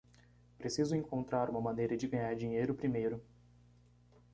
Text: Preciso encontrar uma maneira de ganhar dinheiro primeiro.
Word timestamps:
Preciso 0.57 0.95
encontrar 0.95 1.47
uma 1.51 1.61
maneira 1.61 1.95
de 1.95 2.07
ganhar 2.07 2.33
dinheiro 2.35 2.73
primeiro. 2.73 3.21